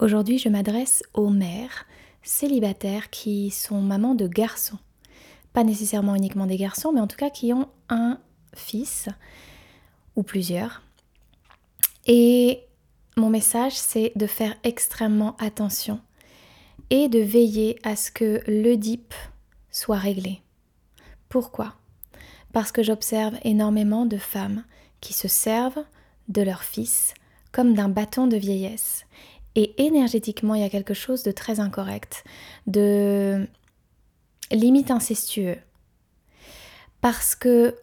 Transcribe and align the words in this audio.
Aujourd'hui, 0.00 0.38
je 0.38 0.48
m'adresse 0.48 1.02
aux 1.12 1.30
mères 1.30 1.84
célibataires 2.22 3.10
qui 3.10 3.50
sont 3.50 3.80
mamans 3.80 4.14
de 4.14 4.28
garçons. 4.28 4.78
Pas 5.52 5.64
nécessairement 5.64 6.14
uniquement 6.14 6.46
des 6.46 6.56
garçons, 6.56 6.92
mais 6.92 7.00
en 7.00 7.08
tout 7.08 7.16
cas 7.16 7.30
qui 7.30 7.52
ont 7.52 7.68
un 7.88 8.20
fils 8.54 9.08
ou 10.14 10.22
plusieurs. 10.22 10.82
Et 12.06 12.60
mon 13.16 13.28
message, 13.28 13.72
c'est 13.72 14.12
de 14.14 14.28
faire 14.28 14.54
extrêmement 14.62 15.36
attention 15.38 16.00
et 16.90 17.08
de 17.08 17.18
veiller 17.18 17.80
à 17.82 17.96
ce 17.96 18.12
que 18.12 18.40
l'Oedipe 18.46 19.14
soit 19.72 19.98
réglé. 19.98 20.42
Pourquoi? 21.28 21.74
Parce 22.52 22.70
que 22.70 22.84
j'observe 22.84 23.34
énormément 23.42 24.06
de 24.06 24.16
femmes 24.16 24.64
qui 25.00 25.12
se 25.12 25.26
servent 25.26 25.84
de 26.28 26.42
leur 26.42 26.62
fils 26.62 27.14
comme 27.50 27.74
d'un 27.74 27.88
bâton 27.88 28.26
de 28.26 28.36
vieillesse 28.36 29.06
et 29.54 29.74
énergétiquement, 29.84 30.54
il 30.54 30.60
y 30.60 30.64
a 30.64 30.70
quelque 30.70 30.94
chose 30.94 31.22
de 31.22 31.30
très 31.30 31.60
incorrect, 31.60 32.24
de 32.66 33.46
limite 34.50 34.90
incestueux. 34.90 35.56
Parce 37.00 37.34
que 37.34 37.74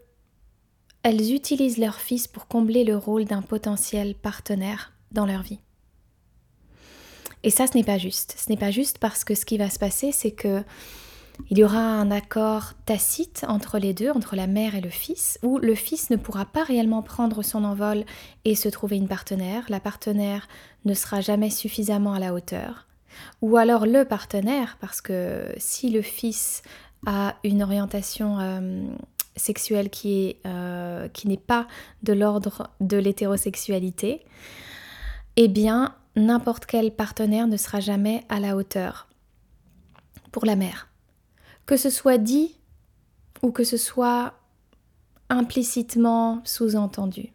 elles 1.03 1.33
utilisent 1.33 1.77
leur 1.77 1.99
fils 1.99 2.27
pour 2.27 2.47
combler 2.47 2.83
le 2.83 2.97
rôle 2.97 3.25
d'un 3.25 3.43
potentiel 3.43 4.15
partenaire 4.15 4.93
dans 5.11 5.27
leur 5.27 5.43
vie. 5.43 5.59
Et 7.43 7.51
ça, 7.51 7.67
ce 7.67 7.77
n'est 7.77 7.83
pas 7.83 7.99
juste. 7.99 8.35
Ce 8.43 8.49
n'est 8.49 8.57
pas 8.57 8.71
juste 8.71 8.97
parce 8.97 9.23
que 9.23 9.35
ce 9.35 9.45
qui 9.45 9.59
va 9.59 9.69
se 9.69 9.77
passer, 9.77 10.11
c'est 10.11 10.31
que 10.31 10.63
il 11.49 11.59
y 11.59 11.63
aura 11.63 11.79
un 11.79 12.11
accord 12.11 12.73
tacite 12.85 13.45
entre 13.47 13.77
les 13.77 13.93
deux, 13.93 14.09
entre 14.11 14.35
la 14.35 14.47
mère 14.47 14.75
et 14.75 14.81
le 14.81 14.89
fils, 14.89 15.37
où 15.43 15.59
le 15.59 15.75
fils 15.75 16.09
ne 16.09 16.15
pourra 16.15 16.45
pas 16.45 16.63
réellement 16.63 17.01
prendre 17.01 17.43
son 17.43 17.63
envol 17.63 18.05
et 18.45 18.55
se 18.55 18.69
trouver 18.69 18.97
une 18.97 19.07
partenaire. 19.07 19.65
La 19.69 19.79
partenaire 19.79 20.47
ne 20.85 20.93
sera 20.93 21.21
jamais 21.21 21.49
suffisamment 21.49 22.13
à 22.13 22.19
la 22.19 22.33
hauteur. 22.33 22.87
Ou 23.41 23.57
alors 23.57 23.85
le 23.85 24.05
partenaire, 24.05 24.77
parce 24.79 25.01
que 25.01 25.53
si 25.57 25.89
le 25.89 26.01
fils 26.01 26.63
a 27.05 27.35
une 27.43 27.63
orientation 27.63 28.39
euh, 28.39 28.83
sexuelle 29.35 29.89
qui 29.89 30.37
euh, 30.45 31.07
qui 31.09 31.27
n'est 31.27 31.37
pas 31.37 31.67
de 32.03 32.13
l'ordre 32.13 32.71
de 32.81 32.97
l'hétérosexualité, 32.97 34.25
eh 35.37 35.47
bien 35.47 35.95
n'importe 36.15 36.65
quel 36.65 36.91
partenaire 36.91 37.47
ne 37.47 37.57
sera 37.57 37.79
jamais 37.79 38.23
à 38.29 38.39
la 38.39 38.55
hauteur 38.55 39.07
pour 40.31 40.45
la 40.45 40.55
mère 40.55 40.89
que 41.65 41.77
ce 41.77 41.89
soit 41.89 42.17
dit 42.17 42.55
ou 43.41 43.51
que 43.51 43.63
ce 43.63 43.77
soit 43.77 44.33
implicitement 45.29 46.41
sous-entendu. 46.45 47.33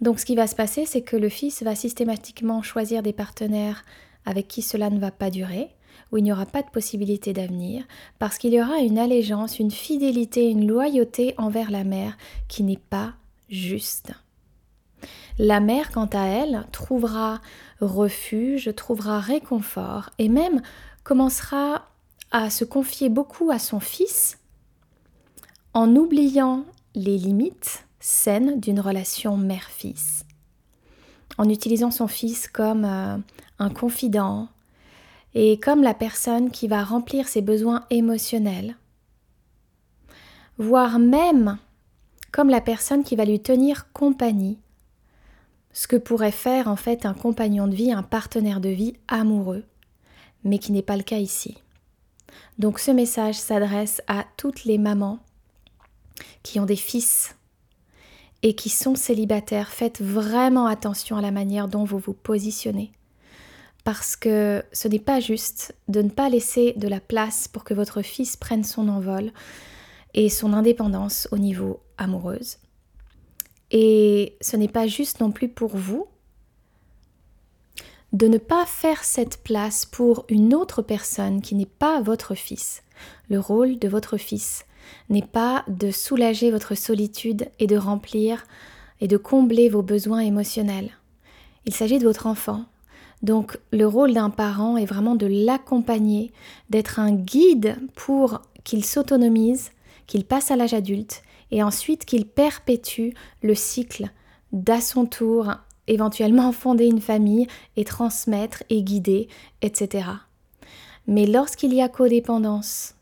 Donc 0.00 0.18
ce 0.18 0.24
qui 0.24 0.34
va 0.34 0.48
se 0.48 0.56
passer, 0.56 0.84
c'est 0.84 1.02
que 1.02 1.16
le 1.16 1.28
fils 1.28 1.62
va 1.62 1.76
systématiquement 1.76 2.62
choisir 2.62 3.02
des 3.02 3.12
partenaires 3.12 3.84
avec 4.24 4.48
qui 4.48 4.62
cela 4.62 4.90
ne 4.90 4.98
va 4.98 5.12
pas 5.12 5.30
durer, 5.30 5.70
où 6.10 6.16
il 6.16 6.24
n'y 6.24 6.32
aura 6.32 6.46
pas 6.46 6.62
de 6.62 6.70
possibilité 6.70 7.32
d'avenir, 7.32 7.84
parce 8.18 8.38
qu'il 8.38 8.52
y 8.52 8.60
aura 8.60 8.78
une 8.78 8.98
allégeance, 8.98 9.58
une 9.58 9.70
fidélité, 9.70 10.50
une 10.50 10.66
loyauté 10.66 11.34
envers 11.38 11.70
la 11.70 11.84
mère 11.84 12.16
qui 12.48 12.64
n'est 12.64 12.76
pas 12.76 13.14
juste. 13.48 14.12
La 15.38 15.60
mère, 15.60 15.90
quant 15.90 16.08
à 16.12 16.26
elle, 16.26 16.66
trouvera 16.72 17.40
refuge, 17.80 18.74
trouvera 18.76 19.20
réconfort 19.20 20.10
et 20.18 20.28
même 20.28 20.62
commencera 21.04 21.91
à 22.32 22.48
se 22.48 22.64
confier 22.64 23.10
beaucoup 23.10 23.50
à 23.50 23.58
son 23.58 23.78
fils 23.78 24.38
en 25.74 25.94
oubliant 25.94 26.64
les 26.94 27.18
limites 27.18 27.86
saines 28.00 28.58
d'une 28.58 28.80
relation 28.80 29.36
mère-fils, 29.36 30.24
en 31.38 31.48
utilisant 31.48 31.90
son 31.90 32.08
fils 32.08 32.48
comme 32.48 32.84
euh, 32.84 33.16
un 33.58 33.70
confident 33.70 34.48
et 35.34 35.60
comme 35.60 35.82
la 35.82 35.94
personne 35.94 36.50
qui 36.50 36.68
va 36.68 36.82
remplir 36.82 37.28
ses 37.28 37.42
besoins 37.42 37.84
émotionnels, 37.90 38.76
voire 40.58 40.98
même 40.98 41.58
comme 42.32 42.48
la 42.48 42.60
personne 42.60 43.04
qui 43.04 43.14
va 43.14 43.26
lui 43.26 43.40
tenir 43.40 43.92
compagnie, 43.92 44.58
ce 45.74 45.86
que 45.86 45.96
pourrait 45.96 46.32
faire 46.32 46.68
en 46.68 46.76
fait 46.76 47.06
un 47.06 47.14
compagnon 47.14 47.66
de 47.66 47.74
vie, 47.74 47.92
un 47.92 48.02
partenaire 48.02 48.60
de 48.60 48.68
vie 48.70 48.94
amoureux, 49.08 49.64
mais 50.44 50.58
qui 50.58 50.72
n'est 50.72 50.82
pas 50.82 50.96
le 50.96 51.02
cas 51.02 51.18
ici. 51.18 51.58
Donc 52.58 52.78
ce 52.78 52.90
message 52.90 53.36
s'adresse 53.36 54.02
à 54.06 54.24
toutes 54.36 54.64
les 54.64 54.78
mamans 54.78 55.18
qui 56.42 56.60
ont 56.60 56.66
des 56.66 56.76
fils 56.76 57.36
et 58.42 58.54
qui 58.54 58.68
sont 58.68 58.94
célibataires. 58.94 59.70
Faites 59.70 60.00
vraiment 60.00 60.66
attention 60.66 61.16
à 61.16 61.22
la 61.22 61.30
manière 61.30 61.68
dont 61.68 61.84
vous 61.84 61.98
vous 61.98 62.14
positionnez. 62.14 62.92
Parce 63.84 64.14
que 64.14 64.62
ce 64.72 64.86
n'est 64.86 65.00
pas 65.00 65.20
juste 65.20 65.74
de 65.88 66.02
ne 66.02 66.10
pas 66.10 66.28
laisser 66.28 66.74
de 66.76 66.88
la 66.88 67.00
place 67.00 67.48
pour 67.48 67.64
que 67.64 67.74
votre 67.74 68.02
fils 68.02 68.36
prenne 68.36 68.64
son 68.64 68.88
envol 68.88 69.32
et 70.14 70.28
son 70.28 70.52
indépendance 70.52 71.26
au 71.32 71.38
niveau 71.38 71.80
amoureuse. 71.98 72.58
Et 73.70 74.36
ce 74.40 74.56
n'est 74.56 74.68
pas 74.68 74.86
juste 74.86 75.20
non 75.20 75.32
plus 75.32 75.48
pour 75.48 75.76
vous 75.76 76.06
de 78.12 78.28
ne 78.28 78.38
pas 78.38 78.66
faire 78.66 79.04
cette 79.04 79.42
place 79.42 79.86
pour 79.86 80.24
une 80.28 80.54
autre 80.54 80.82
personne 80.82 81.40
qui 81.40 81.54
n'est 81.54 81.66
pas 81.66 82.00
votre 82.00 82.34
fils. 82.34 82.82
Le 83.30 83.40
rôle 83.40 83.78
de 83.78 83.88
votre 83.88 84.16
fils 84.16 84.66
n'est 85.08 85.22
pas 85.22 85.64
de 85.68 85.90
soulager 85.90 86.50
votre 86.50 86.74
solitude 86.74 87.48
et 87.58 87.66
de 87.66 87.76
remplir 87.76 88.44
et 89.00 89.08
de 89.08 89.16
combler 89.16 89.68
vos 89.68 89.82
besoins 89.82 90.20
émotionnels. 90.20 90.90
Il 91.64 91.74
s'agit 91.74 91.98
de 91.98 92.04
votre 92.04 92.26
enfant. 92.26 92.64
Donc 93.22 93.58
le 93.70 93.86
rôle 93.86 94.12
d'un 94.12 94.30
parent 94.30 94.76
est 94.76 94.84
vraiment 94.84 95.14
de 95.14 95.26
l'accompagner, 95.26 96.32
d'être 96.70 96.98
un 96.98 97.12
guide 97.12 97.76
pour 97.94 98.42
qu'il 98.64 98.84
s'autonomise, 98.84 99.70
qu'il 100.06 100.24
passe 100.24 100.50
à 100.50 100.56
l'âge 100.56 100.74
adulte 100.74 101.22
et 101.50 101.62
ensuite 101.62 102.04
qu'il 102.04 102.26
perpétue 102.26 103.10
le 103.42 103.54
cycle 103.54 104.10
d'à 104.52 104.80
son 104.80 105.06
tour 105.06 105.52
éventuellement 105.86 106.52
fonder 106.52 106.86
une 106.86 107.00
famille 107.00 107.46
et 107.76 107.84
transmettre 107.84 108.62
et 108.70 108.82
guider, 108.82 109.28
etc. 109.62 110.06
Mais 111.06 111.26
lorsqu'il 111.26 111.74
y 111.74 111.82
a 111.82 111.88
codépendance, 111.88 112.94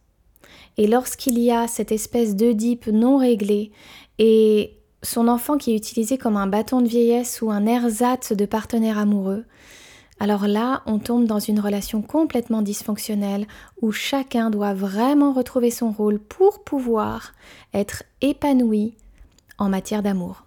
et 0.76 0.86
lorsqu'il 0.86 1.38
y 1.38 1.50
a 1.50 1.68
cette 1.68 1.92
espèce 1.92 2.36
d'Oedipe 2.36 2.86
non 2.86 3.18
réglée, 3.18 3.72
et 4.18 4.76
son 5.02 5.28
enfant 5.28 5.58
qui 5.58 5.72
est 5.72 5.76
utilisé 5.76 6.18
comme 6.18 6.36
un 6.36 6.46
bâton 6.46 6.80
de 6.80 6.88
vieillesse 6.88 7.42
ou 7.42 7.50
un 7.50 7.66
ersatz 7.66 8.32
de 8.32 8.46
partenaire 8.46 8.98
amoureux, 8.98 9.44
alors 10.22 10.46
là, 10.46 10.82
on 10.84 10.98
tombe 10.98 11.24
dans 11.24 11.38
une 11.38 11.60
relation 11.60 12.02
complètement 12.02 12.60
dysfonctionnelle 12.60 13.46
où 13.80 13.90
chacun 13.90 14.50
doit 14.50 14.74
vraiment 14.74 15.32
retrouver 15.32 15.70
son 15.70 15.90
rôle 15.90 16.18
pour 16.18 16.62
pouvoir 16.62 17.32
être 17.72 18.02
épanoui 18.20 18.94
en 19.56 19.70
matière 19.70 20.02
d'amour. 20.02 20.44